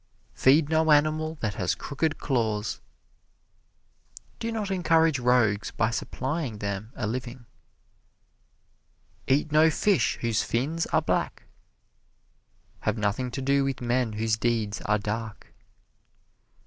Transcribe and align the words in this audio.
"Feed 0.33 0.67
no 0.67 0.89
animal 0.91 1.37
that 1.41 1.53
has 1.53 1.75
crooked 1.75 2.17
claws" 2.17 2.81
do 4.39 4.51
not 4.51 4.71
encourage 4.71 5.19
rogues 5.19 5.69
by 5.69 5.91
supplying 5.91 6.57
them 6.57 6.91
a 6.95 7.05
living. 7.05 7.45
"Eat 9.27 9.51
no 9.51 9.69
fish 9.69 10.17
whose 10.21 10.41
fins 10.41 10.87
are 10.87 11.03
black" 11.03 11.43
have 12.79 12.97
nothing 12.97 13.29
to 13.29 13.43
do 13.43 13.63
with 13.63 13.79
men 13.79 14.13
whose 14.13 14.37
deeds 14.37 14.81
are 14.85 14.97
dark. 14.97 15.53